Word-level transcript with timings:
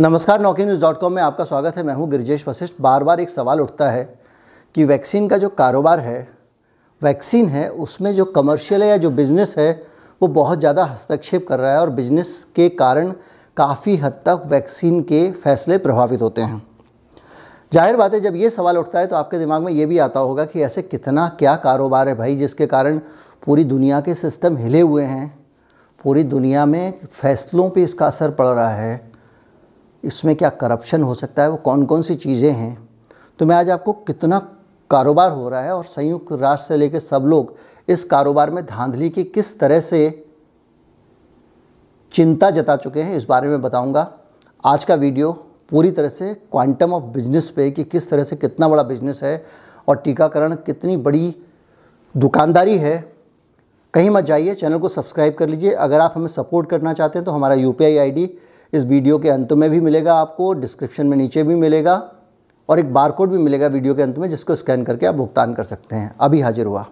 नमस्कार 0.00 0.40
नौकी 0.40 0.64
news 0.64 0.80
dot 0.80 0.98
com 0.98 1.12
में 1.12 1.20
आपका 1.22 1.44
स्वागत 1.44 1.76
है। 1.76 1.82
मैं 1.82 1.94
हूँ 1.94 2.08
गिरजेश 2.10 2.46
वशिष्ठ। 2.48 2.74
बार 2.80 3.04
बार 3.04 3.20
एक 3.20 3.30
सवाल 3.30 3.60
उठता 3.60 3.88
है 3.90 4.04
कि 4.74 4.84
वैक्सीन 4.84 5.26
का 5.28 5.38
जो 5.38 5.48
कारोबार 5.48 6.00
है, 6.00 6.28
वैक्सीन 7.02 7.48
है, 7.48 7.68
उसमें 7.68 8.14
जो 8.14 8.24
कमर्शियल 8.26 8.82
है 8.82 8.88
या 8.88 8.96
जो 8.96 9.10
बिज़नेस 9.10 9.54
है, 9.58 9.82
वो 10.20 10.28
बहुत 10.28 10.58
ज़्यादा 10.58 10.84
हस्तक्षेप 10.84 11.46
कर 11.48 11.58
रहा 11.58 11.72
है 11.72 11.80
और 11.80 11.90
बिज़नेस 11.90 12.32
के 12.56 12.68
कारण 12.70 13.12
काफ़ी 13.56 13.96
हद 13.96 14.12
तक 14.26 14.42
वैक्सीन 14.46 15.02
के 15.02 15.30
फैसले 15.32 15.78
प्रभावित 15.78 16.22
होते 16.22 16.40
हैं। 16.42 16.62
ज़ाहिर 17.72 17.96
बात 17.96 18.14
है, 18.14 18.20
जब 18.20 18.36
ये 18.36 18.50
सवाल 18.50 18.78
उठता 18.78 18.98
है 18.98 19.06
तो 19.06 19.16
आपके 19.16 19.38
दिमाग 19.38 19.62
में 19.62 19.72
ये 19.72 19.86
भी 19.86 19.98
आता 19.98 20.20
होगा 20.20 20.44
कि 20.44 20.62
ऐसे 20.62 20.82
कितना 20.84 21.28
क्या 21.38 21.54
कारोबार 21.58 22.08
है 22.08 22.14
भाई, 22.14 22.36
जिसके 22.36 22.66
कारण 22.68 22.98
पूरी 23.42 23.64
दुनिया 23.66 24.00
के 24.00 24.14
सिस्टम 24.14 24.56
हिले 24.56 24.80
हुए 24.80 25.04
हैं, 25.04 25.32
पूरी 26.04 26.24
दुनिया 26.24 26.66
में 26.66 26.92
फैसलों 27.12 27.70
पे 27.70 27.82
इसका 27.82 28.06
असर 28.06 28.30
पड़ 28.30 28.46
रहा 28.46 28.70
है। 28.70 29.09
इसमें 30.04 30.34
क्या 30.36 30.48
करप्शन 30.50 31.02
हो 31.02 31.14
सकता 31.14 31.42
है? 31.42 31.50
वो 31.50 31.56
कौन 31.56 31.84
कौन 31.84 32.02
सी 32.02 32.14
चीज़ें 32.14 32.50
हैं? 32.50 32.88
तो 33.38 33.46
मैं 33.46 33.56
आज 33.56 33.70
आपको 33.70 33.92
कितना 33.92 34.38
कारोबार 34.90 35.30
हो 35.32 35.48
रहा 35.48 35.60
है 35.60 35.74
और 35.74 35.84
संयुक्त 35.84 36.32
राष्ट्र 36.32 36.68
से 36.68 36.76
लेकर 36.76 36.98
सब 36.98 37.24
लोग 37.24 37.54
इस 37.88 38.04
कारोबार 38.04 38.50
में 38.50 38.64
धांधली 38.66 39.10
की 39.10 39.24
किस 39.24 39.58
तरह 39.60 39.80
से 39.80 40.24
चिंता 42.12 42.50
जता 42.50 42.76
चुके 42.76 43.02
हैं, 43.02 43.16
इस 43.16 43.24
बारे 43.24 43.48
में 43.48 43.62
बताऊँगा। 43.62 44.10
आज 44.64 44.84
का 44.84 44.94
वीडियो 44.94 45.32
पूरी 45.70 45.90
तरह 45.90 46.08
से 46.08 46.32
क्वांटम 46.34 46.92
ऑफ़ 46.92 47.02
बिज़नेस 47.04 47.50
पे 47.50 47.70
कि 47.70 47.84
किस 47.84 48.08
तरह 48.10 48.24
से 48.24 48.36
कितना 48.36 48.68
बड़ा 48.68 48.82
बिज़नेस 48.82 49.22
है 49.22 49.44
और 49.88 49.96
टीकाकरण 49.96 50.54
कितनी 50.56 50.96
बड़ी 50.98 51.34
दुकानदारी 52.14 52.76
है। 52.78 52.98
कहीं 53.94 54.10
मत 54.10 54.24
जाइए, 54.24 54.54
चैनल 54.54 54.78
को 54.78 54.88
सब्सक्राइब 54.88 55.34
कर 55.34 55.48
लीजिए। 55.48 55.72
अगर 55.72 56.00
आप 56.00 56.12
हमें 56.16 56.28
सपोर्ट 56.28 56.68
करना 56.70 56.92
चाहते 56.92 57.18
हैं 57.18 57.24
तो 57.26 57.32
हमारा 57.32 57.54
यू 57.54 57.72
पी 57.72 57.84
आई 57.84 58.26
इस 58.72 58.84
वीडियो 58.84 59.18
के 59.18 59.28
अंत 59.28 59.52
में 59.52 59.70
भी 59.70 59.80
मिलेगा 59.80 60.14
आपको 60.14 60.52
डिस्क्रिप्शन 60.52 61.06
में 61.06 61.16
नीचे 61.16 61.42
भी 61.42 61.54
मिलेगा 61.54 61.94
और 62.68 62.78
एक 62.78 62.92
बारकोड 62.94 63.30
भी 63.30 63.38
मिलेगा 63.38 63.66
वीडियो 63.66 63.94
के 63.94 64.02
अंत 64.02 64.18
में 64.18 64.28
जिसको 64.30 64.54
स्कैन 64.54 64.84
करके 64.84 65.06
आप 65.06 65.14
भुगतान 65.14 65.54
कर 65.54 65.64
सकते 65.64 65.96
हैं। 65.96 66.14
अभी 66.20 66.40
हाजिर 66.40 66.66
हुआ। 66.66 66.82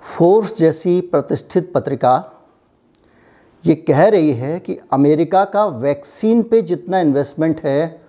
फोर्स 0.00 0.56
जैसी 0.58 1.00
प्रतिष्ठित 1.00 1.70
पत्रिका 1.74 2.32
ये 3.64 3.74
कह 3.74 4.08
रही 4.08 4.32
है 4.32 4.58
कि 4.58 4.78
अमेरिका 4.92 5.44
का 5.44 5.64
वैक्सीन 5.66 6.42
पे 6.42 6.62
जितना 6.62 7.00
इन्वेस्टमेंट 7.00 7.60
है, 7.60 8.00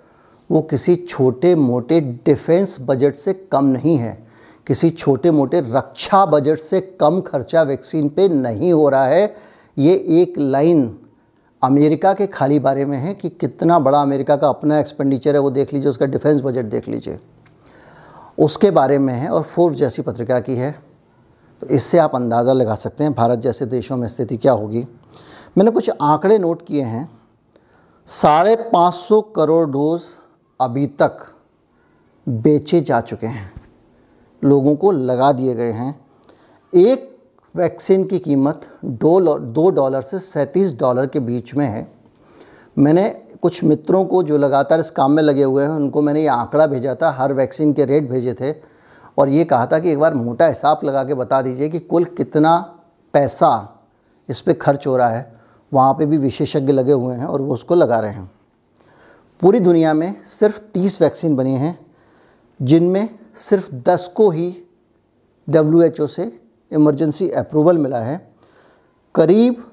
वो 0.50 0.62
किसी 0.62 0.96
छोटे 0.96 1.54
मोटे 1.56 2.00
डिफेंस 2.26 2.78
बजट 2.82 3.16
से 3.16 3.34
कम 3.52 3.66
नहीं 3.66 3.98
है। 3.98 4.29
किसी 4.70 4.90
छोटे 4.90 5.32
मोटे 5.32 5.60
रक्षा 5.62 6.26
बजट 6.26 6.60
से 6.60 6.80
कम 7.00 7.20
खर्चा 7.22 7.62
वैक्सीन 7.62 8.10
पे 8.10 8.28
नहीं 8.30 8.72
हो 8.74 8.90
रहा 8.90 9.06
है। 9.06 9.36
ये 9.78 9.94
एक 10.22 10.38
लाइन 10.38 11.00
अमेरिका 11.62 12.14
के 12.14 12.28
खाली 12.28 12.60
बारे 12.60 12.86
में 12.86 12.98
है 12.98 13.14
कि 13.14 13.30
कितना 13.30 13.80
बड़ा 13.80 14.02
अमेरिका 14.02 14.36
का 14.36 14.50
अपना 14.50 14.80
एक्सपेंडिचर 14.80 15.36
है, 15.36 15.40
वो 15.42 15.50
देख 15.50 15.74
लीजिए, 15.74 15.90
उसका 15.90 16.06
डिफेंस 16.06 16.42
बजट 16.42 16.66
देख 16.66 16.88
लीजिए। 16.88 17.20
उसके 18.38 18.72
बारे 18.72 18.98
में 18.98 19.14
है 19.14 19.30
और 19.30 19.44
फोर्स 19.44 19.78
जैसी 19.78 20.02
पत्रिका 20.02 20.40
की 20.40 20.56
है। 20.56 20.72
तो 21.62 21.68
इससे 21.68 21.98
आप 21.98 22.16
अंदाज़ा 22.16 22.54
लगा 22.54 22.76
सकते 22.76 23.04
हैं 23.04 23.14
भारत 23.14 23.40
जैसे 23.40 23.66
देशों 23.66 23.98
में 23.98 24.08
स्थिति 24.08 24.38
क्या 24.38 24.52
होगी। 24.54 24.88
मैंने 25.58 25.72
कुछ 25.72 25.90
आंकड़े 26.02 26.38
नोट 26.38 26.66
किए 26.68 26.84
हैं। 26.84 27.10
साढ़े 28.08 28.56
पाँच 28.74 28.94
सौ 28.94 29.22
करोड़ 29.22 29.70
डोज 29.70 30.02
अभी 30.60 30.88
तक 30.88 31.32
बेचे 32.28 32.82
जा 32.82 33.02
चुके 33.02 33.28
हैं। 33.28 33.59
लोगों 34.44 34.76
को 34.76 34.92
लगा 34.92 35.32
दिए 35.32 35.54
गए 35.54 35.72
हैं। 35.72 36.00
एक 36.74 37.18
वैक्सीन 37.56 38.04
की 38.04 38.20
कीमत 38.20 38.62
दो 38.86 39.38
दो 39.40 39.70
डॉलर 39.70 40.02
से 40.02 40.20
सैंतीस 40.20 40.78
डॉलर 40.80 41.06
के 41.06 41.20
बीच 41.20 41.56
में 41.56 41.66
है। 41.68 41.92
मैंने 42.78 43.10
कुछ 43.42 43.64
मित्रों 43.64 44.06
को 44.06 44.24
जो 44.24 44.38
लगातार 44.38 44.80
इस 44.80 44.90
काम 44.92 45.12
में 45.12 45.24
लगे 45.24 45.44
हुए 45.44 45.64
हैं, 45.64 45.70
उनको 45.70 46.02
मैंने 46.02 46.22
ये 46.22 46.28
आंकड़ा 46.28 46.68
भेजा 46.68 46.96
था, 46.96 47.12
हर 47.12 47.34
वैक्सीन 47.34 47.74
के 47.74 47.86
रेट 47.86 48.10
भेजे 48.10 48.34
थे 48.34 48.52
और 49.18 49.30
ये 49.30 49.46
कहा 49.46 49.66
था 49.66 49.80
कि 49.80 49.92
एक 49.92 50.00
बार 50.00 50.14
मोटा 50.14 50.48
हिसाब 50.48 50.82
लगा 50.84 51.04
के 51.04 51.14
बता 51.14 51.42
दीजिए 51.42 51.70
कि 51.70 51.80
कुल 51.80 52.06
कितना 52.06 52.58
पैसा 53.14 53.80
इस 54.30 54.42
पर 54.42 54.54
खर्च 54.54 54.88
हो 54.88 54.98
रहा 54.98 55.10
है। 55.10 55.40
वहाँ 55.74 55.94
पे 55.94 56.06
भी 56.06 56.18
विशेषज्ञ 56.18 56.74
लगे 56.74 56.92
हुए 56.92 57.16
हैं 57.16 57.26
और 57.26 57.42
वो 57.42 57.54
उसको 57.54 57.76
लगा 57.76 58.00
रहे 58.00 58.12
हैं। 58.12 58.32
पूरी 59.42 59.60
दुनिया 59.60 59.94
में 59.94 60.24
सिर्फ़ 60.24 60.60
तीस 60.74 61.02
वैक्सीन 61.02 61.36
बनी 61.36 61.54
हैं, 61.54 61.80
जिनमें 62.62 63.19
सिर्फ़ 63.38 63.70
दस 63.86 64.12
को 64.16 64.30
ही 64.32 64.50
डब्ल्यू 65.48 65.82
एच 65.82 66.00
ओ 66.02 66.08
से 66.08 66.32
इमरजेंसी 66.72 67.30
अप्रूवल 67.32 67.78
मिला 67.78 68.00
है। 68.00 68.18
करीब 69.16 69.64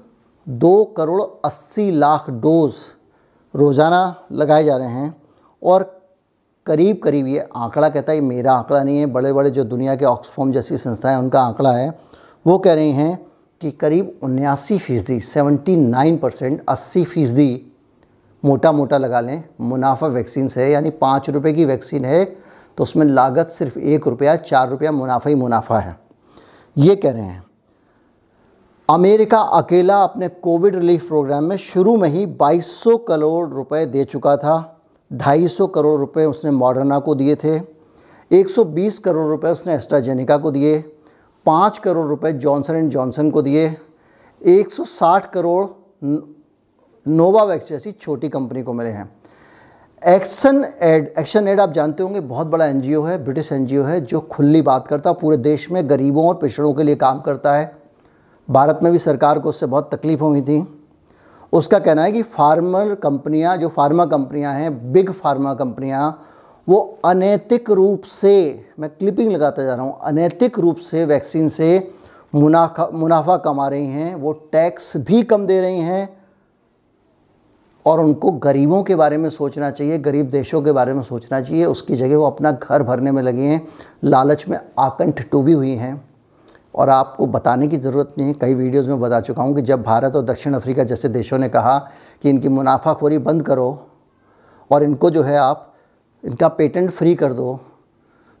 दो 0.47 0.83
करोड़ 0.97 1.21
अस्सी 1.45 1.89
लाख 1.91 2.29
डोज 2.31 2.73
रोज़ाना 3.53 4.27
लगाए 4.31 4.63
जा 4.63 4.77
रहे 4.77 4.87
हैं 4.87 5.15
और 5.61 5.83
करीब 6.67 6.99
करीब 7.03 7.27
ये 7.27 7.47
आंकड़ा 7.55 7.89
कहता 7.89 8.11
है 8.11 8.21
मेरा 8.21 8.53
आंकड़ा 8.53 8.83
नहीं 8.83 8.99
है 8.99 9.05
बड़े 9.07 9.33
बड़े 9.33 9.49
जो 9.49 9.63
दुनिया 9.65 9.95
के 9.95 10.05
ऑक्सफॉर्म 10.05 10.51
जैसी 10.51 10.77
संस्थाएँ 10.77 11.17
उनका 11.17 11.41
आंकड़ा 11.41 11.71
है। 11.71 11.89
वो 12.45 12.57
कह 12.57 12.73
रही 12.73 12.91
हैं 12.91 13.17
कि 13.61 13.71
करीब 13.73 14.19
उन्यासी 14.23 14.77
फ़ीसदी 14.79 15.19
सेवेंटी 15.19 15.75
नाइन 15.75 16.17
परसेंट 16.17 16.63
अस्सी 16.69 17.03
फ़ीसदी 17.05 17.73
मोटा 18.43 18.71
मोटा 18.71 18.97
लगा 18.97 19.19
लें, 19.19 19.43
मुनाफा 19.61 20.07
वैक्सीन 20.07 20.47
से 20.47 20.63
है, 20.63 20.69
यानी 20.71 20.89
पाँच 20.91 21.29
रुपये 21.29 21.53
की 21.53 21.65
वैक्सीन 21.65 22.05
है 22.05 22.23
तो 22.77 22.83
उसमें 22.83 23.05
लागत 23.05 23.47
सिर्फ़ 23.47 23.77
एक 23.79 24.07
रुपया, 24.07 24.35
चार 24.35 24.69
रुपया 24.69 24.91
मुनाफा 24.91 25.29
ही 25.29 25.35
मुनाफा 25.35 25.79
है। 25.79 25.99
ये 26.77 26.95
कह 26.95 27.11
रहे 27.11 27.21
हैं, 27.21 27.43
अमेरिका 28.89 29.37
अकेला 29.37 30.03
अपने 30.03 30.27
कोविड 30.27 30.75
रिलीफ 30.75 31.07
प्रोग्राम 31.07 31.43
में 31.43 31.57
शुरू 31.57 31.95
में 31.97 32.09
ही 32.09 32.25
2200 32.25 32.97
करोड़ 32.97 33.49
रुपए 33.49 33.85
दे 33.85 34.03
चुका 34.03 34.37
था। 34.37 34.79
250 35.11 35.67
करोड़ 35.67 35.99
रुपए 35.99 36.25
उसने 36.25 36.51
मॉडर्ना 36.51 36.99
को 36.99 37.15
दिए 37.15 37.35
थे। 37.35 37.59
120 38.31 38.99
करोड़ 38.99 39.27
रुपए 39.27 39.51
उसने 39.51 39.73
एस्ट्राजेनिका 39.73 40.37
को 40.37 40.51
दिए। 40.51 40.79
पाँच 41.45 41.77
करोड़ 41.77 42.07
रुपए 42.07 42.31
जॉनसन 42.33 42.75
एंड 42.75 42.89
जॉनसन 42.91 43.31
को 43.31 43.41
दिए। 43.41 43.75
160 44.41 45.25
करोड़ 45.25 45.65
नोवावैक्स 47.05 47.69
जैसी 47.69 47.91
छोटी 47.91 48.29
कंपनी 48.29 48.63
को 48.63 48.73
मिले 48.73 48.89
हैं। 48.89 49.16
एक्शन 50.01 50.63
एड 50.81 51.07
एक्शन 51.19 51.47
एड 51.47 51.59
आप 51.59 51.71
जानते 51.73 52.03
होंगे, 52.03 52.19
बहुत 52.19 52.47
बड़ा 52.47 52.65
एनजीओ 52.65 53.01
है, 53.03 53.17
ब्रिटिश 53.23 53.51
एनजीओ 53.51 53.83
है, 53.83 53.99
जो 54.01 54.19
खुली 54.21 54.61
बात 54.61 54.87
करता 54.87 55.09
है 55.09 55.15
पूरे 55.15 55.37
देश 55.37 55.69
में 55.71 55.89
गरीबों 55.89 56.27
और 56.27 56.35
पिछड़ों 56.35 56.73
के 56.73 56.83
लिए 56.83 56.95
काम 56.95 57.19
करता 57.19 57.53
है। 57.53 57.71
भारत 58.49 58.79
में 58.83 58.91
भी 58.91 58.97
सरकार 58.97 59.39
को 59.39 59.49
उससे 59.49 59.65
बहुत 59.65 59.89
तकलीफ़ 59.95 60.21
हुई 60.21 60.41
थी। 60.41 60.65
उसका 61.53 61.79
कहना 61.79 62.03
है 62.03 62.11
कि 62.11 62.21
फार्मर 62.21 62.93
कंपनियाँ, 62.95 63.55
जो 63.57 63.69
फार्मा 63.69 64.05
कंपनियाँ 64.05 64.53
हैं, 64.53 64.91
बिग 64.91 65.11
फार्मा 65.11 65.53
कंपनियाँ, 65.53 66.19
वो 66.67 66.99
अनैतिक 67.05 67.71
रूप 67.71 68.03
से, 68.03 68.65
मैं 68.79 68.89
क्लिपिंग 68.89 69.31
लगाता 69.31 69.63
जा 69.63 69.73
रहा 69.73 69.85
हूँ, 69.85 69.97
अनैतिक 70.03 70.59
रूप 70.59 70.77
से 70.77 71.05
वैक्सीन 71.05 71.49
से 71.49 71.91
मुनाफा 72.35 72.89
मुनाफा 72.93 73.37
कमा 73.37 73.67
रही 73.67 73.87
हैं, 73.87 74.15
वो 74.15 74.31
टैक्स 74.51 74.95
भी 74.97 75.23
कम 75.23 75.45
दे 75.45 75.61
रही 75.61 75.79
हैं 75.79 76.16
और 77.87 77.99
उनको 77.99 78.31
गरीबों 78.33 78.81
के 78.83 78.95
बारे 78.95 79.17
में 79.17 79.29
सोचना 79.29 79.69
चाहिए, 79.71 79.97
गरीब 79.99 80.29
देशों 80.29 80.61
के 80.61 80.71
बारे 80.71 80.93
में 80.93 81.01
सोचना 81.03 81.41
चाहिए। 81.41 81.65
उसकी 81.65 81.95
जगह 81.95 82.17
वो 82.17 82.25
अपना 82.25 82.51
घर 82.51 82.83
भरने 82.83 83.11
में 83.11 83.21
लगे 83.23 83.43
हैं, 83.43 83.67
लालच 84.03 84.45
में 84.49 84.59
आकंठ 84.79 85.21
टूबी 85.31 85.53
हुई 85.53 85.75
हैं। 85.75 86.01
और 86.75 86.89
आपको 86.89 87.25
बताने 87.27 87.67
की 87.67 87.77
ज़रूरत 87.77 88.13
नहीं 88.17 88.27
है, 88.27 88.33
कई 88.33 88.53
वीडियोज़ 88.53 88.89
में 88.89 88.99
बता 88.99 89.19
चुका 89.21 89.43
हूँ 89.43 89.55
कि 89.55 89.61
जब 89.61 89.83
भारत 89.83 90.15
और 90.15 90.25
दक्षिण 90.25 90.53
अफ्रीका 90.53 90.83
जैसे 90.83 91.09
देशों 91.09 91.37
ने 91.37 91.49
कहा 91.49 91.77
कि 92.21 92.29
इनकी 92.29 92.49
मुनाफाखोरी 92.49 93.17
बंद 93.19 93.43
करो 93.43 93.69
और 94.71 94.83
इनको 94.83 95.09
जो 95.09 95.23
है 95.23 95.37
आप, 95.37 95.73
इनका 96.23 96.47
पेटेंट 96.49 96.89
फ्री 96.91 97.15
कर 97.15 97.33
दो 97.33 97.59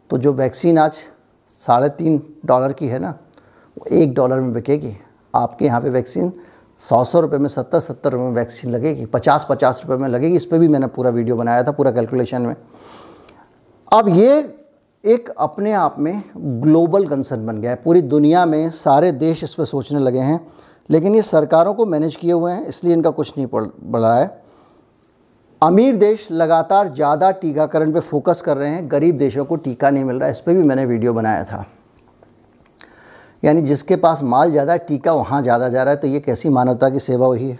तो 0.09 0.17
जो 0.17 0.33
वैक्सीन 0.33 0.77
आज 0.77 0.99
साढ़े 1.53 1.89
तीन 1.89 2.21
डॉलर 2.45 2.73
की 2.73 2.87
है 2.87 2.99
ना, 2.99 3.09
वो 3.77 3.85
एक 3.95 4.13
डॉलर 4.13 4.39
में 4.39 4.53
बिकेगी। 4.53 4.95
आपके 5.33 5.65
यहाँ 5.65 5.81
पे 5.81 5.89
वैक्सीन 5.89 6.31
सौ 6.79 7.03
सौ 7.03 7.19
रुपये 7.19 7.39
में, 7.39 7.47
सत्तर 7.49 7.79
सत्तर 7.79 8.11
रुपये 8.11 8.25
में 8.25 8.33
वैक्सीन 8.33 8.71
लगेगी, 8.71 9.05
पचास 9.05 9.45
पचास 9.49 9.81
रुपये 9.83 9.97
में 9.97 10.07
लगेगी, 10.09 10.35
इस 10.35 10.45
पर 10.45 10.59
भी 10.59 10.67
मैंने 10.67 10.87
पूरा 10.87 11.09
वीडियो 11.09 11.35
बनाया 11.35 11.63
था, 11.63 11.71
पूरा 11.71 11.91
कैलकुलेशन 11.91 12.41
में। 12.41 12.55
अब 13.91 14.09
ये 14.09 14.37
एक 15.03 15.29
अपने 15.29 15.71
आप 15.73 15.95
में 15.99 16.21
ग्लोबल 16.37 17.07
कंसर्न 17.07 17.45
बन 17.45 17.61
गया 17.61 17.71
है। 17.71 17.77
पूरी 17.83 18.01
दुनिया 18.03 18.45
में, 18.45 18.69
सारे 18.71 19.11
देश 19.13 19.43
इस 19.43 19.53
पर 19.53 19.65
सोचने 19.65 19.99
लगे 19.99 20.19
हैं, 20.19 20.39
लेकिन 20.89 21.15
ये 21.15 21.21
सरकारों 21.21 21.73
को 21.73 21.85
मैनेज 21.85 22.15
किए 22.15 22.31
हुए 22.31 22.51
हैं, 22.51 22.65
इसलिए 22.65 22.93
इनका 22.93 23.09
कुछ 23.11 23.33
नहीं 23.37 23.47
पड़, 23.47 23.63
बढ़ 23.63 24.01
रहा 24.01 24.19
है। 24.19 24.41
अमीर 25.61 25.95
देश 25.95 26.27
लगातार 26.31 26.93
ज़्यादा 26.93 27.31
टीकाकरण 27.31 27.91
पे 27.93 27.99
फोकस 27.99 28.41
कर 28.41 28.57
रहे 28.57 28.69
हैं, 28.69 28.89
गरीब 28.91 29.17
देशों 29.17 29.45
को 29.45 29.55
टीका 29.55 29.89
नहीं 29.89 30.03
मिल 30.03 30.15
रहा 30.15 30.25
है 30.25 30.31
इस 30.31 30.39
पर 30.39 30.53
भी 30.53 30.63
मैंने 30.63 30.85
वीडियो 30.85 31.13
बनाया 31.13 31.43
था। 31.43 31.65
यानी 33.43 33.61
जिसके 33.61 33.95
पास 33.95 34.21
माल 34.23 34.51
ज़्यादा 34.51 34.73
है, 34.73 34.79
टीका 34.79 35.13
वहाँ 35.13 35.41
ज़्यादा 35.41 35.69
जा 35.69 35.83
रहा 35.83 35.93
है 35.93 35.99
तो 35.99 36.07
ये 36.07 36.19
कैसी 36.19 36.49
मानवता 36.49 36.89
की 36.89 36.99
सेवा 36.99 37.25
हुई 37.25 37.49
है? 37.49 37.59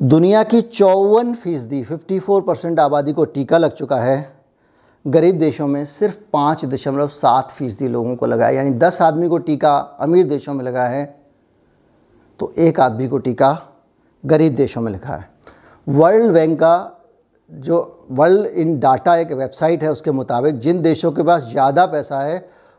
दुनिया 0.00 0.42
की 0.42 0.60
चौवन 0.62 1.32
फ़ीसदी 1.34 1.82
फिफ्टी 1.84 2.18
फोर 2.18 2.42
परसेंट 2.42 2.80
आबादी 2.80 3.12
को 3.12 3.24
टीका 3.26 3.58
लग 3.58 3.72
चुका 3.72 3.96
है। 3.96 4.32
गरीब 5.04 5.38
देशों 5.38 5.66
में 5.66 5.84
सिर्फ़ 5.86 6.16
पाँच 6.32 6.64
दशमलव 6.64 7.08
सात 7.10 7.50
फ़ीसदी 7.50 7.88
लोगों 7.88 8.14
को 8.16 8.26
लगा 8.26 8.46
है, 8.46 8.54
यानी 8.56 8.70
दस 8.72 9.00
आदमी 9.02 9.28
को 9.28 9.38
टीका 9.40 9.76
अमीर 10.00 10.26
देशों 10.28 10.54
में 10.54 10.64
लगा 10.64 10.84
है 10.84 11.04
तो 12.40 12.52
एक 12.58 12.80
आदमी 12.80 13.08
को 13.08 13.18
टीका 13.18 13.58
गरीब 14.24 14.54
देशों 14.54 14.80
में 14.80 14.90
लिखा 14.92 15.14
है। 15.14 15.28
वर्ल्ड 15.86 16.32
बैंक 16.32 16.58
का 16.58 16.98
जो, 17.50 18.06
वर्ल्ड 18.10 18.46
इन 18.46 18.78
डाटा 18.80 19.16
एक 19.16 19.32
वेबसाइट 19.32 19.82
है, 19.82 19.90
उसके 19.90 20.10
मुताबिक 20.10 20.58
जिन 20.58 20.82
देशों 20.82 21.12
के 21.12 21.22
पास 21.22 21.42
ज़्यादा 21.42 21.86
पैसा 21.86 22.20
है 22.20 22.38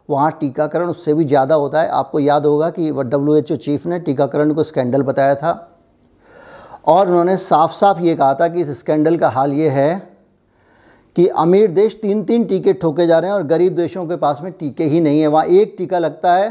वहाँ 0.09 0.31
टीकाकरण 0.39 0.87
उससे 0.87 1.13
भी 1.13 1.25
ज़्यादा 1.25 1.55
होता 1.55 1.81
है। 1.81 1.89
आपको 1.89 2.19
याद 2.19 2.45
होगा 2.45 2.69
कि 2.69 2.91
डब्ल्यू 2.91 3.35
एच 3.35 3.51
ओ 3.51 3.55
चीफ 3.57 3.85
ने 3.85 3.99
टीकाकरण 4.01 4.53
को 4.53 4.63
स्कैंडल 4.63 5.01
बताया 5.03 5.35
था। 5.35 5.51
और 6.87 7.07
उन्होंने 7.07 7.35
साफ़ 7.39 7.71
साफ़ 7.73 8.01
ये 8.01 8.15
कहा 8.15 8.33
था 8.33 8.47
कि 8.47 8.61
इस 8.61 8.79
स्कैंडल 8.79 9.17
का 9.17 9.29
हाल 9.29 9.53
ये 9.53 9.69
है 9.71 9.91
कि 11.15 11.27
अमीर 11.27 11.71
देश 11.71 11.99
तीन 12.01 12.23
तीन 12.23 12.43
टीके 12.45 12.73
ठोके 12.75 13.05
जा 13.07 13.19
रहे 13.19 13.29
हैं 13.29 13.35
और 13.35 13.43
गरीब 13.45 13.75
देशों 13.75 14.05
के 14.07 14.15
पास 14.17 14.39
में 14.43 14.51
टीके 14.51 14.83
ही 14.85 14.99
नहीं 15.01 15.21
है। 15.21 15.27
वहाँ 15.27 15.45
एक 15.45 15.75
टीका 15.77 15.99
लगता 15.99 16.33
है, 16.35 16.49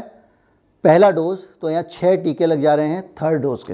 पहला 0.83 1.09
डोज 1.11 1.39
तो 1.61 1.69
यहाँ 1.69 1.83
छः 1.91 2.15
टीके 2.23 2.45
लग 2.45 2.59
जा 2.59 2.73
रहे 2.75 2.87
हैं 2.87 3.01
थर्ड 3.13 3.41
डोज 3.41 3.63
के 3.63 3.73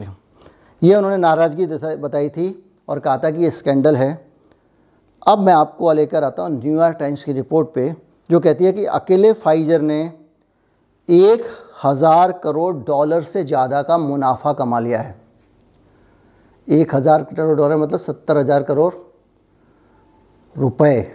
ये 0.82 0.96
उन्होंने 0.96 1.18
नाराज़गी 1.18 1.66
बताई 1.98 2.30
थी 2.30 2.48
और 2.88 3.00
कहा 3.00 3.18
था 3.18 3.30
कि 3.32 3.44
ये 3.44 3.50
स्कैंडल 3.52 3.96
है। 3.96 4.12
अब 5.24 5.40
मैं 5.40 5.54
आपको 5.54 5.92
लेकर 5.94 6.24
आता 6.24 6.44
हूँ 6.44 6.52
न्यूयॉर्क 6.54 6.98
टाइम्स 6.98 7.24
की 7.24 7.34
रिपोर्ट 7.34 7.68
पे। 7.76 7.90
जो 8.30 8.40
कहती 8.40 8.66
है 8.66 8.72
कि 8.74 8.86
अकेले 8.86 9.32
फाइजर 9.34 9.82
ने 9.82 10.02
एक 11.10 11.46
हज़ार 11.84 12.32
करोड़ 12.44 12.76
डॉलर 12.78 13.22
से 13.22 13.44
ज़्यादा 13.44 13.82
का 13.82 13.98
मुनाफा 13.98 14.54
कमा 14.54 14.80
लिया 14.80 15.00
है। 15.00 15.16
एक 16.68 16.96
हज़ार 16.96 17.24
करोड़ 17.26 17.58
डॉलर 17.58 17.78
मतलब 17.78 18.00
सत्तर 18.00 18.38
हज़ार 18.38 18.64
करोड़ 18.64 18.94
रुपए। 20.56 21.12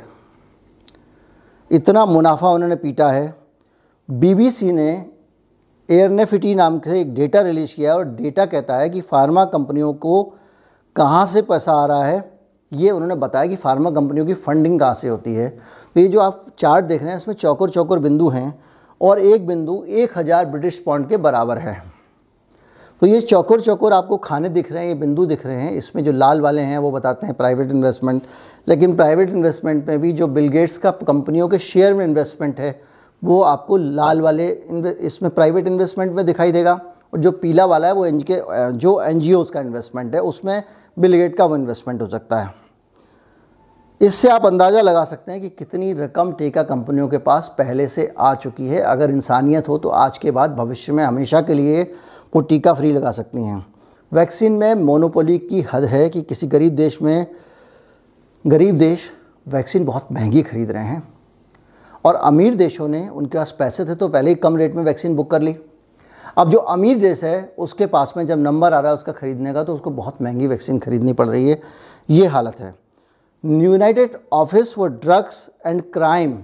इतना 1.70 2.04
मुनाफा 2.06 2.50
उन्होंने 2.50 2.76
पीटा 2.76 3.10
है। 3.10 3.34
बीबीसी 4.08 4.72
ने 4.72 4.90
एयरनेफिटी 5.88 6.54
नाम 6.54 6.80
से 6.80 7.00
एक 7.00 7.14
डेटा 7.14 7.40
रिलीज़ 7.40 7.74
किया 7.76 7.92
है 7.92 7.96
और 7.98 8.04
डेटा 8.06 8.46
कहता 8.46 8.76
है 8.76 8.88
कि 8.90 9.00
फार्मा 9.00 9.44
कंपनियों 9.44 9.92
को 9.94 10.22
कहाँ 10.96 11.24
से 11.26 11.42
पैसा 11.42 11.72
आ 11.72 11.86
रहा 11.86 12.04
है? 12.04 12.33
ये 12.72 12.90
उन्होंने 12.90 13.14
बताया 13.16 13.46
कि 13.46 13.56
फार्मा 13.56 13.90
कंपनियों 13.90 14.26
की 14.26 14.34
फंडिंग 14.34 14.78
कहाँ 14.80 14.94
से 14.94 15.08
होती 15.08 15.34
है। 15.34 15.48
तो 15.48 16.00
ये 16.00 16.06
जो 16.08 16.20
आप 16.20 16.44
चार्ट 16.58 16.84
देख 16.84 17.02
रहे 17.02 17.10
हैं, 17.10 17.18
इसमें 17.18 17.34
चौकर 17.34 17.70
चौकर 17.70 17.98
बिंदु 17.98 18.28
हैं 18.28 18.54
और 19.00 19.18
एक 19.20 19.46
बिंदु 19.46 19.82
एक 19.86 20.18
हज़ार 20.18 20.46
ब्रिटिश 20.46 20.78
पॉइंट 20.78 21.08
के 21.08 21.16
बराबर 21.18 21.58
है। 21.58 21.82
तो 23.02 23.06
ये 23.06 23.20
चौकर 23.20 23.60
चौकर 23.60 23.92
आपको 23.92 24.16
खाने 24.18 24.48
दिख 24.48 24.70
रहे 24.72 24.82
हैं, 24.82 24.88
ये 24.88 24.94
बिंदु 24.96 25.24
दिख 25.26 25.44
रहे 25.46 25.56
हैं। 25.56 25.72
इसमें 25.72 26.02
जो 26.04 26.12
लाल 26.12 26.40
वाले 26.40 26.62
हैं, 26.62 26.78
वो 26.78 26.90
बताते 26.90 27.26
हैं 27.26 27.34
प्राइवेट 27.36 27.70
इन्वेस्टमेंट 27.70 28.22
लेकिन 28.66 28.94
प्राइवेट 28.96 29.30
इन्वेस्टमेंट 29.30 29.88
में 29.88 30.00
भी 30.00 30.12
जो 30.12 30.26
बिल 30.28 30.48
गेट्स 30.48 30.78
का 30.78 30.90
कंपनियों 31.02 31.48
के 31.48 31.58
शेयर 31.60 31.94
में 31.94 32.04
इन्वेस्टमेंट 32.04 32.60
है, 32.60 32.80
वो 33.22 33.40
आपको 33.42 33.76
लाल 33.76 34.20
वाले 34.20 34.46
इसमें 34.46 35.30
प्राइवेट 35.30 35.66
इन्वेस्टमेंट 35.66 36.12
में 36.12 36.24
दिखाई 36.26 36.52
देगा। 36.52 36.80
और 37.12 37.20
जो 37.20 37.30
पीला 37.32 37.64
वाला 37.66 37.86
है, 37.86 37.94
वो 37.94 38.06
एनजी 38.06 38.24
के 38.30 38.40
जो 38.72 39.00
एन 39.02 39.20
का 39.52 39.60
इन्वेस्टमेंट 39.60 40.14
है, 40.14 40.20
उसमें 40.22 40.62
बिल 40.96 41.14
गेट 41.16 41.36
का 41.36 41.44
वो 41.44 41.56
इन्वेस्टमेंट 41.56 42.02
हो 42.02 42.06
सकता 42.06 42.40
है। 42.40 42.52
इससे 44.00 44.28
आप 44.28 44.46
अंदाज़ा 44.46 44.80
लगा 44.80 45.04
सकते 45.04 45.32
हैं 45.32 45.40
कि 45.40 45.48
कितनी 45.48 45.92
रकम 45.92 46.32
टीका 46.32 46.62
कंपनियों 46.62 47.08
के 47.08 47.18
पास 47.18 47.54
पहले 47.58 47.86
से 47.88 48.06
आ 48.18 48.34
चुकी 48.34 48.68
है। 48.68 48.80
अगर 48.80 49.10
इंसानियत 49.10 49.68
हो 49.68 49.78
तो 49.78 49.88
आज 49.88 50.18
के 50.18 50.30
बाद 50.30 50.54
भविष्य 50.56 50.92
में 50.92 51.04
हमेशा 51.04 51.40
के 51.40 51.54
लिए 51.54 51.82
वो 52.36 52.40
टीका 52.40 52.74
फ्री 52.74 52.92
लगा 52.92 53.10
सकती 53.10 53.42
हैं। 53.42 53.64
वैक्सीन 54.12 54.52
में 54.52 54.74
मोनोपोली 54.74 55.38
की 55.38 55.60
हद 55.72 55.84
है 55.84 56.08
कि 56.08 56.22
किसी 56.22 56.46
गरीब 56.46 56.74
देश 56.74 57.00
में, 57.02 57.26
गरीब 58.44 58.76
देश 58.76 59.10
वैक्सीन 59.46 59.84
बहुत 59.84 60.08
महँगी 60.12 60.42
खरीद 60.42 60.70
रहे 60.70 60.84
हैं। 60.84 61.02
और 62.04 62.14
अमीर 62.14 62.54
देशों 62.54 62.88
ने, 62.88 63.08
उनके 63.08 63.38
पास 63.38 63.54
पैसे 63.58 63.84
थे 63.84 63.94
तो 63.94 64.08
पहले 64.08 64.30
ही 64.30 64.34
कम 64.36 64.56
रेट 64.56 64.74
में 64.74 64.82
वैक्सीन 64.82 65.16
बुक 65.16 65.30
कर 65.30 65.42
ली। 65.42 65.56
अब 66.36 66.50
जो 66.50 66.58
अमीर 66.58 66.98
देश 66.98 67.22
है, 67.24 67.54
उसके 67.58 67.86
पास 67.86 68.12
में 68.16 68.24
जब 68.26 68.38
नंबर 68.38 68.72
आ 68.72 68.78
रहा 68.80 68.90
है 68.90 68.96
उसका 68.96 69.12
ख़रीदने 69.12 69.52
का 69.52 69.62
तो 69.64 69.74
उसको 69.74 69.90
बहुत 69.92 70.22
महँगी 70.22 70.46
वैक्सीन 70.46 70.78
ख़रीदनी 70.78 71.12
पड़ 71.12 71.26
रही 71.26 71.48
है। 71.48 71.60
ये 72.08 72.26
हालत 72.26 72.60
है। 72.60 72.74
United 73.44 74.16
office 74.32 74.72
for 74.74 74.90
drugs 74.90 75.48
and 75.66 75.82
crime, 75.92 76.38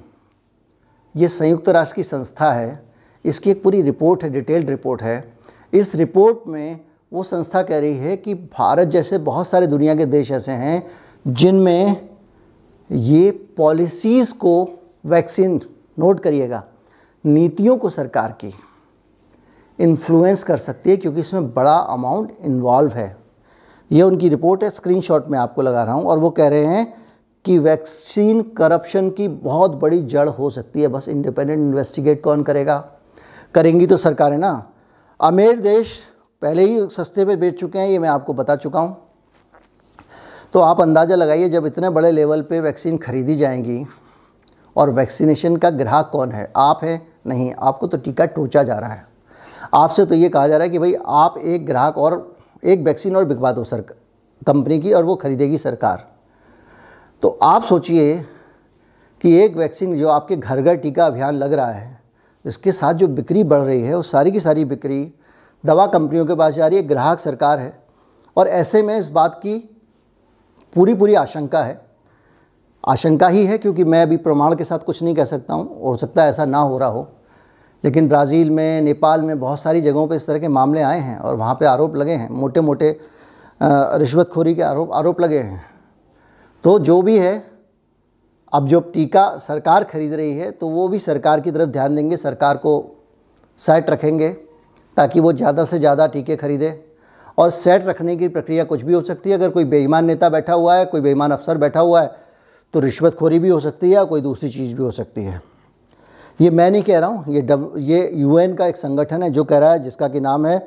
ये 1.15 1.29
संयुक्त 1.29 1.69
राष्ट्र 1.69 1.97
की 1.97 2.03
संस्था 2.03 2.53
है। 2.53 2.83
इसकी 3.25 3.51
एक 3.51 3.63
पूरी 3.63 3.83
रिपोर्ट 3.83 4.23
है, 4.25 4.31
डिटेल्ड 4.31 4.71
रिपोर्ट 4.71 5.03
है। 5.03 5.33
इस 5.73 5.95
रिपोर्ट 5.95 6.47
में 6.49 6.81
वो 7.13 7.23
संस्था 7.23 7.63
कह 7.63 7.79
रही 7.79 7.97
है 7.97 8.17
कि 8.17 8.35
भारत 8.35 8.89
जैसे 8.89 9.19
बहुत 9.21 9.49
सारे 9.49 9.67
दुनिया 9.67 9.95
के 9.95 10.07
देश 10.07 10.31
ऐसे 10.31 10.53
हैं, 10.53 10.83
जिनमें 11.27 12.09
ये 12.91 13.31
पॉलिसीज़ 13.57 14.33
को 14.35 14.69
वैक्सीन 15.05 15.61
नोट 15.99 16.21
करिएगा, 16.21 16.63
नीतियों 17.25 17.77
को 17.77 17.89
सरकार 17.91 18.33
की। 18.35 18.53
इन्फ्लुएंस 19.81 20.43
कर 20.45 20.57
सकती 20.59 20.91
है 20.91 20.97
क्योंकि 20.97 21.21
इसमें 21.21 21.53
बड़ा 21.55 21.77
अमाउंट 21.77 22.33
इन्वॉल्व 22.41 22.93
है। 22.93 23.17
ये 23.91 24.03
उनकी 24.03 24.29
रिपोर्ट 24.29 24.65
है 24.65 24.71
स्क्रीनशॉट 24.71 25.29
में 25.29 25.39
आपको 25.39 25.63
लगा 25.63 25.85
रहा 25.85 25.95
हूँ, 25.95 26.05
और 26.05 26.19
वो 26.19 26.31
कह 26.31 26.49
रहे 26.49 26.65
हैं 26.67 26.93
कि 27.45 27.59
वैक्सीन 27.59 28.43
करप्शन 28.57 29.11
की 29.11 29.29
बहुत 29.29 29.75
बड़ी 29.77 30.03
जड़ 30.03 30.29
हो 30.29 30.51
सकती 30.51 30.83
है। 30.83 30.89
बस 30.89 31.09
इंडिपेंडेंट 31.09 31.59
इन्वेस्टिगेट 31.59 32.23
कौन 32.23 32.43
करेगा? 32.43 32.79
करेंगी 33.55 33.87
तो 33.87 33.97
सरकारें 33.97 34.39
ना। 34.39 34.73
अमीर 35.21 35.61
देश 35.61 35.99
पहले 36.43 36.65
ही 36.65 36.89
सस्ते 36.91 37.25
पे 37.25 37.37
बेच 37.37 37.59
चुके 37.61 37.79
हैं, 37.79 37.89
ये 37.89 37.99
मैं 37.99 38.09
आपको 38.09 38.35
बता 38.35 38.57
चुका 38.57 38.81
हूँ। 38.81 38.97
तो 40.53 40.61
आप 40.61 40.81
अंदाज़ा 40.81 41.15
लगाइए, 41.15 41.49
जब 41.49 41.67
इतने 41.67 41.91
बड़े 41.91 42.11
लेवल 42.11 42.43
पे 42.43 42.61
वैक्सीन 42.61 42.97
खरीदी 42.99 43.37
जाएँगी, 43.37 43.85
और 44.77 44.91
वैक्सीनेशन 44.91 45.57
का 45.57 45.71
ग्राहक 45.71 46.11
कौन 46.13 46.33
है? 46.33 46.53
आप 46.57 46.81
है? 46.85 47.01
नहीं, 47.27 47.53
आपको 47.59 47.87
तो 47.87 47.99
टीका 47.99 48.25
टोचा 48.27 48.63
जा 48.63 48.79
रहा 48.79 48.93
है। 48.93 49.09
आपसे 49.73 50.05
तो 50.07 50.15
ये 50.15 50.29
कहा 50.29 50.49
जा 50.49 50.57
रहा 50.57 50.65
है 50.65 50.71
कि 50.71 50.79
भाई, 50.79 50.95
आप 50.97 51.39
एक 51.39 51.67
ग्राहक 51.67 51.99
और 51.99 52.37
एक 52.63 52.81
वैक्सीन 52.81 53.17
और 53.17 53.25
बिकवा 53.25 53.53
दो 53.53 53.65
सर, 53.65 53.81
कंपनी 54.47 54.79
की 54.81 54.93
और 54.93 55.05
वो 55.05 55.15
खरीदेगी 55.17 55.59
सरकार। 55.59 56.07
तो 57.23 57.39
आप 57.43 57.63
सोचिए 57.63 58.17
कि 59.25 59.35
एक 59.37 59.57
वैक्सीन 59.57 59.95
जो 59.97 60.09
आपके 60.09 60.37
घर 60.37 60.61
घर 60.61 60.77
टीका 60.77 61.07
अभियान 61.07 61.35
लग 61.35 61.53
रहा 61.53 61.71
है, 61.71 61.99
इसके 62.45 62.73
साथ 62.73 62.95
जो 62.95 63.09
बिक्री 63.09 63.45
बढ़ 63.45 63.61
रही 63.61 63.83
है 63.83 63.95
वो 63.95 64.03
सारी 64.03 64.31
की 64.31 64.41
सारी 64.41 64.65
बिक्री 64.65 65.03
दवा 65.65 65.87
कंपनियों 65.87 66.25
के 66.27 66.35
पास 66.35 66.55
जा 66.55 66.67
रही 66.67 66.79
है, 66.79 66.87
ग्राहक 66.87 67.21
सरकार 67.21 67.59
है। 67.59 67.79
और 68.37 68.49
ऐसे 68.49 68.83
में 68.83 68.97
इस 68.99 69.09
बात 69.09 69.35
की 69.37 69.59
पूरी 70.77 70.95
पूरी 70.95 71.15
आशंका 71.15 71.63
है। 71.63 71.81
आशंका 72.85 73.29
ही 73.29 73.45
है 73.47 73.59
क्योंकि 73.59 73.85
मैं 73.85 74.03
अभी 74.03 74.17
प्रमाण 74.19 74.55
के 74.55 74.65
साथ 74.65 74.79
कुछ 74.79 75.03
नहीं 75.03 75.15
कह 75.15 75.25
सकता 75.25 75.55
हूँ, 75.55 75.81
हो 75.81 75.97
सकता 75.97 76.23
है 76.23 76.31
ऐसा 76.31 76.45
ना 76.45 76.59
हो 76.59 76.79
रहा 76.79 76.89
हो। 76.89 77.09
लेकिन 77.85 78.09
ब्राज़ील 78.09 78.51
में, 78.51 78.81
नेपाल 78.83 79.23
में 79.23 79.39
बहुत 79.41 79.61
सारी 79.61 79.81
जगहों 79.81 80.07
पे 80.09 80.17
इस 80.17 80.27
तरह 80.27 80.39
के 80.39 80.49
मामले 80.51 80.83
आए 80.83 80.99
हैं 81.01 81.19
और 81.19 81.37
वहाँ 81.37 81.55
पे 81.55 81.67
आरोप 81.67 81.97
लगे 81.97 82.13
हैं। 82.13 82.29
मोटे 82.31 82.61
मोटे 82.61 82.99
रिश्वतखोरी 83.61 84.55
के 84.55 84.63
आरोप 84.63 84.93
आरोप 84.95 85.21
लगे 85.21 85.39
हैं। 85.39 85.65
तो 86.65 86.79
जो 86.81 87.01
भी 87.03 87.17
है, 87.19 87.43
अब 88.53 88.67
जो 88.69 88.81
टीका 88.93 89.27
सरकार 89.39 89.85
खरीद 89.85 90.15
रही 90.15 90.37
है 90.37 90.51
तो 90.53 90.69
वो 90.69 90.87
भी 90.89 90.99
सरकार 91.01 91.41
की 91.41 91.51
तरफ़ 91.51 91.69
ध्यान 91.69 91.97
देंगे, 91.97 92.17
सरकार 92.19 92.57
को 92.57 92.73
सेट 93.59 93.91
रखेंगे 93.91 94.31
ताकि 94.97 95.21
वो 95.21 95.33
ज़्यादा 95.33 95.65
से 95.65 95.79
ज़्यादा 95.79 96.07
टीके 96.09 96.37
खरीदे 96.37 96.73
और 97.39 97.51
सेट 97.53 97.87
रखने 97.87 98.17
की 98.17 98.29
प्रक्रिया 98.31 98.65
कुछ 98.65 98.83
भी 98.83 98.95
हो 98.95 99.01
सकती 99.03 99.31
है। 99.31 99.37
अगर 99.37 99.51
कोई 99.51 99.65
बेईमान 99.67 100.05
नेता 100.05 100.29
बैठा 100.29 100.55
हुआ 100.55 100.75
है, 100.77 100.85
कोई 100.87 101.01
बेईमान 101.01 101.31
अफसर 101.31 101.59
बैठा 101.59 101.81
हुआ 101.81 102.03
है 102.03 102.11
तो 102.75 102.81
रिश्वतखोरी 102.81 103.39
भी 103.39 103.49
हो 103.49 103.61
सकती 103.61 103.87
है 103.87 103.95
या 103.95 104.05
कोई 104.05 104.21
दूसरी 104.21 104.49
चीज़ 104.51 104.75
भी 104.77 104.83
हो 104.83 104.91
सकती 104.93 105.25
है। 105.25 105.41
ये 106.41 106.51
मैं 106.51 106.71
नहीं 106.71 106.83
कह 106.83 106.99
रहा 106.99 107.09
हूँ, 107.09 107.35
ये 107.35 107.41
डब, 107.43 107.73
ये 107.79 108.11
यूएन 108.15 108.55
का 108.55 108.67
एक 108.67 108.77
संगठन 108.77 109.23
है 109.23 109.31
जो 109.31 109.45
कह 109.45 109.59
रहा 109.59 109.73
है, 109.73 109.79
जिसका 109.79 110.09
कि 110.09 110.21
नाम 110.21 110.47
है 110.47 110.59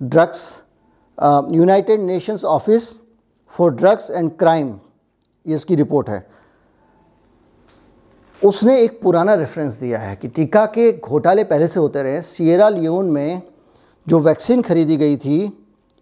drugs 0.00 0.62
United 1.52 2.00
Nations 2.00 2.44
office 2.46 2.92
for 3.52 3.74
drugs 3.74 4.10
and 4.10 4.30
crime 4.38 4.68
ये 5.46 5.54
इसकी 5.54 5.74
रिपोर्ट 5.76 6.08
है। 6.10 6.26
उसने 8.42 8.80
एक 8.80 9.00
पुराना 9.02 9.34
रेफरेंस 9.34 9.72
दिया 9.74 9.98
है 9.98 10.14
कि 10.16 10.28
टीका 10.28 10.64
के 10.68 10.90
घोटाले 10.94 11.44
पहले 11.44 11.68
से 11.68 11.80
होते 11.80 12.02
रहे। 12.02 12.20
सियरा 12.22 12.68
लियोन 12.68 13.06
में 13.06 13.42
जो 14.06 14.18
वैक्सीन 14.20 14.62
खरीदी 14.62 14.96
गई 14.96 15.16
थी 15.16 15.40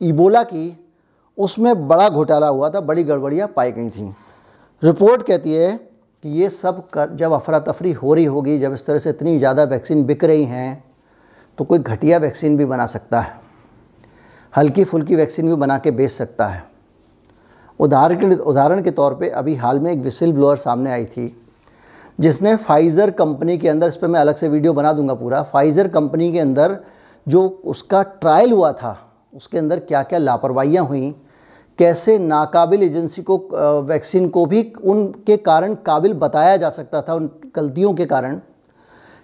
इबोला 0.00 0.42
की, 0.42 0.76
उसमें 1.38 1.88
बड़ा 1.88 2.08
घोटाला 2.08 2.49
हुआ 2.49 2.70
था, 2.70 2.80
बड़ी 2.80 3.04
गड़बड़ियाँ 3.04 3.49
पाई 3.56 3.73
गई 3.73 3.88
थी। 3.90 4.14
रिपोर्ट 4.82 5.23
कहती 5.23 5.54
है 5.54 5.75
कि 6.26 6.33
ये 6.33 6.49
सब 6.50 6.88
कर, 6.90 7.11
जब 7.11 7.33
अफरा 7.33 7.59
तफरी 7.61 7.92
हो 7.95 8.14
रही 8.14 8.25
होगी, 8.26 8.59
जब 8.59 8.73
इस 8.73 8.85
तरह 8.87 8.99
से 8.99 9.11
इतनी 9.11 9.38
ज़्यादा 9.38 9.64
वैक्सीन 9.64 10.04
बिक 10.06 10.25
रही 10.25 10.45
हैं 10.45 10.85
तो 11.59 11.64
कोई 11.64 11.78
घटिया 11.78 12.18
वैक्सीन 12.18 12.56
भी 12.56 12.64
बना 12.66 12.87
सकता 12.87 13.21
है। 13.21 13.38
हल्की 14.52 14.85
फुल्की 14.85 15.16
वैक्सीन 15.16 15.49
भी 15.49 15.54
बना 15.56 15.76
के 15.78 15.90
बेच 15.92 16.11
सकता 16.11 16.47
है। 16.47 16.62
उदाहरण 17.80 18.18
के 18.21 18.37
उदाहरण 18.37 18.83
के 18.83 18.90
तौर 18.92 19.14
पे 19.14 19.28
अभी 19.33 19.54
हाल 19.56 19.80
में 19.80 19.90
एक 19.92 19.99
विसिल 20.00 20.33
ब्लोअर 20.33 20.56
सामने 20.56 20.92
आई 20.92 21.04
थी, 21.06 21.37
जिसने 22.18 22.56
फाइज़र 22.56 23.11
कंपनी 23.12 23.56
के 23.59 23.68
अंदर, 23.68 23.88
इस 23.88 23.97
पर 23.97 24.09
मैं 24.09 24.21
अलग 24.21 24.37
से 24.37 24.49
वीडियो 24.49 24.73
बना 24.73 24.92
दूँगा 24.92 25.14
पूरा 25.14 25.42
फाइज़र 25.45 25.88
कंपनी 25.90 26.33
के 26.33 26.40
अंदर 26.40 26.78
जो 27.26 27.49
उसका 27.66 28.02
ट्रायल 28.02 28.52
हुआ 28.52 28.73
था, 28.73 28.99
उसके 29.33 29.59
अंदर 29.59 29.80
क्या 29.83 30.02
क्या 30.02 30.18
लापरवाहियाँ 30.18 30.85
हुई 30.85 31.14
कैसे 31.78 32.18
नाकाबिल 32.18 32.83
एजेंसी 32.83 33.23
को 33.23 33.37
वैक्सीन 33.83 34.28
को 34.28 34.45
भी 34.47 34.62
उनके 34.85 35.37
कारण 35.37 35.75
काबिल 35.87 36.12
बताया 36.14 36.56
जा 36.56 36.71
सकता 36.71 37.02
था, 37.02 37.14
उन 37.14 37.30
गलतियों 37.56 37.92
के 37.95 38.06
कारण। 38.06 38.40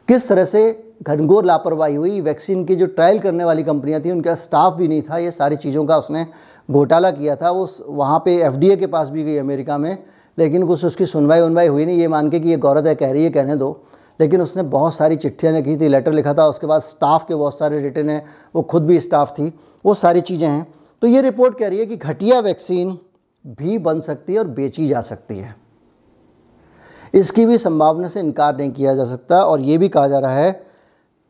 किस 0.08 0.28
तरह 0.28 0.44
से 0.44 0.94
घनघोर 1.02 1.44
लापरवाही 1.44 1.94
हुई, 1.94 2.20
वैक्सीन 2.20 2.64
की 2.64 2.76
जो 2.76 2.86
ट्रायल 2.86 3.18
करने 3.18 3.44
वाली 3.44 3.62
कंपनियाँ 3.62 4.00
थी, 4.00 4.10
उनका 4.10 4.34
स्टाफ 4.34 4.74
भी 4.74 4.88
नहीं 4.88 5.02
था, 5.02 5.18
ये 5.18 5.30
सारी 5.30 5.56
चीज़ों 5.56 5.84
का 5.86 5.98
उसने 5.98 6.26
घोटाला 6.68 7.10
किया 7.10 7.36
था, 7.36 7.50
वो 7.50 7.68
वहाँ 7.88 8.18
पे 8.24 8.36
एफडीए 8.36 8.76
के 8.76 8.86
पास 8.86 9.08
भी 9.08 9.24
गई 9.24 9.36
अमेरिका 9.36 9.78
में, 9.78 9.96
लेकिन 10.38 10.66
कुछ 10.66 10.84
उसकी 10.84 11.06
सुनवाई 11.06 11.40
उनवाई 11.40 11.66
हुई 11.66 11.86
नहीं, 11.86 11.98
ये 11.98 12.08
मान 12.08 12.30
के 12.30 12.40
कि 12.40 12.48
ये 12.48 12.56
गौरत 12.56 12.86
है, 12.86 12.94
कह 12.94 13.12
रही 13.12 13.24
है, 13.24 13.30
कहने 13.30 13.56
दो। 13.56 13.80
लेकिन 14.20 14.42
उसने 14.42 14.62
बहुत 14.62 14.94
सारी 14.94 15.16
चिट्ठियाँ 15.16 15.54
लिखी 15.54 15.76
थी, 15.76 15.88
लेटर 15.88 16.12
लिखा 16.12 16.34
था, 16.34 16.46
उसके 16.46 16.66
बाद 16.66 16.80
स्टाफ 16.80 17.24
के 17.28 17.34
बहुत 17.34 17.58
सारे 17.58 17.80
रिटर्न 17.80 18.10
हैं, 18.10 18.24
वो 18.54 18.62
खुद 18.62 18.82
भी 18.82 19.00
स्टाफ 19.00 19.30
थी, 19.30 19.52
वो 19.84 19.94
सारी 19.94 20.20
चीज़ें 20.20 20.48
हैं। 20.48 20.66
तो 21.02 21.08
ये 21.08 21.20
रिपोर्ट 21.22 21.58
कह 21.58 21.68
रही 21.68 21.78
है 21.78 21.86
कि 21.86 21.96
घटिया 21.96 22.38
वैक्सीन 22.40 22.98
भी 23.44 23.78
बन 23.80 24.00
सकती 24.00 24.32
है 24.32 24.38
और 24.38 24.48
बेची 24.48 24.86
जा 24.88 25.00
सकती 25.00 25.38
है। 25.38 25.54
इसकी 27.14 27.46
भी 27.46 27.58
संभावना 27.58 28.08
से 28.08 28.20
इनकार 28.20 28.56
नहीं 28.58 28.70
किया 28.72 28.94
जा 28.94 29.04
सकता 29.04 29.42
और 29.44 29.60
ये 29.60 29.78
भी 29.78 29.88
कहा 29.88 30.08
जा 30.08 30.18
रहा 30.18 30.34
है 30.34 30.52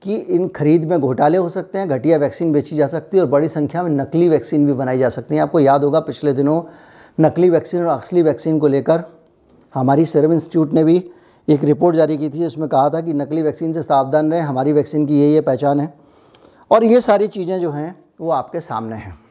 कि 0.02 0.16
इन 0.16 0.46
खरीद 0.48 0.84
में 0.84 0.98
घोटाले 1.00 1.38
हो 1.38 1.48
सकते 1.48 1.78
हैं, 1.78 1.88
घटिया 1.88 2.18
वैक्सीन 2.18 2.52
बेची 2.52 2.76
जा 2.76 2.86
सकती 2.88 3.16
है 3.16 3.22
और 3.22 3.28
बड़ी 3.30 3.48
संख्या 3.48 3.82
में 3.82 3.90
नकली 3.92 4.28
वैक्सीन 4.28 4.66
भी 4.66 4.72
बनाई 4.72 4.98
जा 4.98 5.08
सकती 5.08 5.34
है। 5.34 5.40
आपको 5.40 5.60
याद 5.60 5.84
होगा 5.84 6.00
पिछले 6.02 6.32
दिनों 6.32 6.62
नकली 7.20 7.50
वैक्सीन 7.50 7.82
और 7.82 7.88
असली 7.90 8.22
वैक्सीन 8.22 8.58
को 8.58 8.66
लेकर 8.66 9.04
हमारी 9.74 10.04
सीरम 10.04 10.32
इंस्टीट्यूट 10.32 10.72
ने 10.72 10.84
भी 10.84 10.96
एक 11.48 11.64
रिपोर्ट 11.64 11.96
जारी 11.96 12.16
की 12.18 12.30
थी 12.30 12.44
उसमें 12.46 12.68
कहा 12.68 12.90
था 12.90 13.00
कि 13.00 13.14
नकली 13.14 13.42
वैक्सीन 13.42 13.72
से 13.72 13.82
सावधान 13.82 14.32
रहें, 14.32 14.42
हमारी 14.42 14.72
वैक्सीन 14.72 15.06
की 15.06 15.20
ये 15.20 15.32
ये 15.32 15.40
पहचान 15.40 15.80
है 15.80 15.92
और 16.70 16.84
ये 16.84 17.00
सारी 17.00 17.28
चीज़ें 17.28 17.60
जो 17.60 17.70
हैं, 17.70 17.94
वो 18.20 18.30
आपके 18.30 18.60
सामने 18.60 18.96
हैं। 18.96 19.21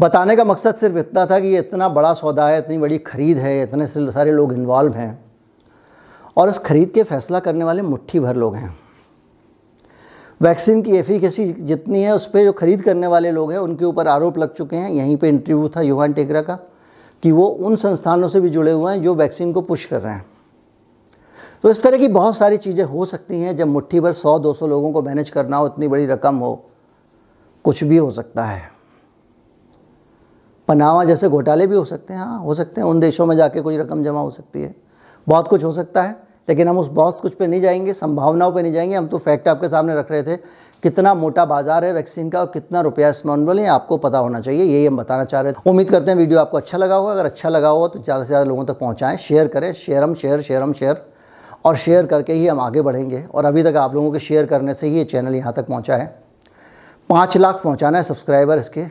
बताने 0.00 0.36
का 0.36 0.44
मकसद 0.44 0.74
सिर्फ़ 0.74 0.98
इतना 0.98 1.26
था 1.26 1.40
कि 1.40 1.46
ये 1.46 1.58
इतना 1.58 1.88
बड़ा 1.88 2.14
सौदा 2.14 2.48
है, 2.48 2.58
इतनी 2.58 2.78
बड़ी 2.78 2.98
ख़रीद 2.98 3.38
है, 3.38 3.62
इतने 3.62 3.86
सारे 3.86 4.32
लोग 4.32 4.52
इन्वॉल्व 4.52 4.92
हैं। 4.92 5.24
और 6.36 6.48
इस 6.48 6.58
खरीद 6.58 6.90
के 6.90 7.02
फैसला 7.02 7.40
करने 7.40 7.64
वाले 7.64 7.82
मुट्ठी 7.82 8.20
भर 8.20 8.36
लोग 8.36 8.54
हैं। 8.54 8.78
वैक्सीन 10.42 10.82
की 10.82 10.96
एफिकेसी 10.96 11.46
जितनी 11.46 12.02
है, 12.02 12.14
उस 12.14 12.26
पर 12.26 12.44
जो 12.44 12.52
खरीद 12.52 12.82
करने 12.82 13.06
वाले 13.06 13.30
लोग 13.30 13.52
हैं, 13.52 13.58
उनके 13.58 13.84
ऊपर 13.84 14.08
आरोप 14.08 14.38
लग 14.38 14.54
चुके 14.54 14.76
हैं। 14.76 14.90
यहीं 14.90 15.16
पे 15.16 15.28
इंटरव्यू 15.28 15.68
था 15.68 15.80
युवान 15.80 16.12
टेकरा 16.12 16.42
का 16.42 16.58
कि 17.22 17.32
वो 17.32 17.46
उन 17.46 17.76
संस्थानों 17.76 18.28
से 18.28 18.40
भी 18.40 18.48
जुड़े 18.48 18.72
हुए 18.72 18.92
हैं 18.92 19.02
जो 19.02 19.14
वैक्सीन 19.14 19.52
को 19.52 19.60
पुश 19.60 19.84
कर 19.84 20.00
रहे 20.00 20.14
हैं। 20.14 20.26
तो 21.62 21.70
इस 21.70 21.82
तरह 21.82 21.98
की 21.98 22.08
बहुत 22.08 22.36
सारी 22.36 22.56
चीज़ें 22.56 22.84
हो 22.84 23.04
सकती 23.04 23.40
हैं। 23.40 23.56
जब 23.56 23.68
मुट्ठी 23.68 24.00
भर 24.00 24.12
सौ, 24.12 24.38
दो 24.38 24.54
सौ 24.54 24.66
लोगों 24.66 24.92
को 24.92 25.02
मैनेज 25.02 25.30
करना 25.30 25.56
हो, 25.56 25.66
इतनी 25.66 25.88
बड़ी 25.88 26.06
रकम 26.06 26.36
हो, 26.36 26.64
कुछ 27.64 27.84
भी 27.84 27.96
हो 27.96 28.10
सकता 28.10 28.44
है। 28.44 28.79
पनावा 30.70 31.04
जैसे 31.04 31.28
घोटाले 31.28 31.66
भी 31.66 31.76
हो 31.76 31.84
सकते 31.84 32.14
हैं 32.14 32.20
हाँ 32.20 32.38
हो 32.40 32.54
सकते 32.54 32.80
हैं। 32.80 32.88
उन 32.88 33.00
देशों 33.00 33.26
में 33.26 33.36
जाके 33.36 33.60
कोई 33.60 33.76
रकम 33.76 34.02
जमा 34.04 34.20
हो 34.20 34.30
सकती 34.30 34.62
है। 34.62 34.74
बहुत 35.26 35.48
कुछ 35.48 35.64
हो 35.64 35.72
सकता 35.72 36.02
है, 36.02 36.16
लेकिन 36.48 36.68
हम 36.68 36.78
उस 36.78 36.88
बहुत 36.90 37.20
कुछ 37.20 37.34
पे 37.34 37.46
नहीं 37.46 37.60
जाएँगे, 37.60 37.92
संभावनाओं 37.94 38.52
पे 38.52 38.62
नहीं 38.62 38.72
जाएँगे। 38.72 38.94
हम 38.96 39.06
तो 39.06 39.18
फैक्ट 39.18 39.48
आपके 39.48 39.68
सामने 39.68 39.94
रख 39.94 40.10
रहे 40.10 40.22
थे, 40.22 40.36
कितना 40.82 41.14
मोटा 41.14 41.44
बाज़ार 41.44 41.84
है 41.84 41.92
वैक्सीन 41.92 42.28
का 42.30 42.40
और 42.40 42.46
कितना 42.48 42.80
रुपया 42.80 43.08
इस 43.08 43.22
नॉर्मल 43.26 43.60
है 43.60 43.66
आपको 43.68 43.96
पता 43.96 44.18
होना 44.18 44.40
चाहिए, 44.40 44.64
यही 44.64 44.86
हम 44.86 44.96
बताना 44.96 45.24
चाह 45.24 45.40
रहे 45.40 45.52
थे। 45.52 45.70
उम्मीद 45.70 45.90
करते 45.90 46.10
हैं 46.10 46.18
वीडियो 46.18 46.38
आपको 46.40 46.56
अच्छा 46.56 46.78
लगा 46.78 46.94
होगा। 46.94 47.12
अगर 47.12 47.24
अच्छा 47.24 47.48
लगा 47.48 47.68
हो 47.68 47.88
तो 47.88 47.98
ज़्यादा 48.00 48.22
से 48.22 48.28
ज़्यादा 48.28 48.44
लोगों 48.44 48.64
तक 48.64 48.78
पहुँचाएँ 48.78 49.16
शेयर 49.18 49.48
करें 49.48 49.72
शेयर 49.74 50.02
हम 50.02 50.14
शेयर 50.14 50.42
शेयर 50.42 50.62
हम 50.62 50.72
शेयर 50.72 51.02
और 51.64 51.76
शेयर 51.76 52.06
करके 52.06 52.32
ही 52.32 52.46
हम 52.46 52.60
आगे 52.60 52.82
बढ़ेंगे। 52.82 53.24
और 53.24 53.44
अभी 53.44 53.62
तक 53.62 53.76
आप 53.76 53.94
लोगों 53.94 54.12
के 54.12 54.18
शेयर 54.20 54.46
करने 54.46 54.74
से 54.74 54.86
ही 54.86 54.96
ये 54.96 55.04
चैनल 55.06 55.34
यहाँ 55.34 55.52
तक 55.52 55.66
पहुँचा 55.66 55.96
है। 55.96 56.06
पाँच 57.10 57.36
लाख 57.36 57.60
पहुँचाना 57.64 57.98
है 57.98 58.04
सब्सक्राइबर 58.04 58.58
इसके 58.58 58.86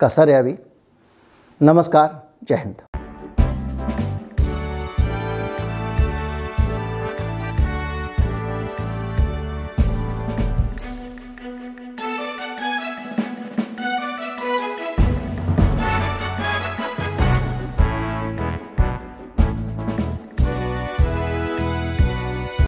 कसर 0.00 0.30
है 0.30 0.38
अभी। 0.38 0.56
नमस्कार 1.62 2.08
जय 2.48 2.56
हिंद। 2.56 2.74